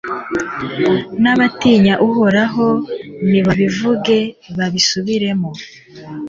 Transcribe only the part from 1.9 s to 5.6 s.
uhoraho nibabivuge babisubiremo